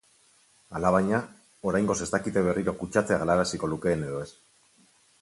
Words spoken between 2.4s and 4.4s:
berriro kutsatzea galaraziko lukeen edo ez.